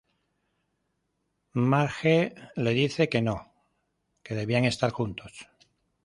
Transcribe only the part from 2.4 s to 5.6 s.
le dice que no, que debían estar juntos.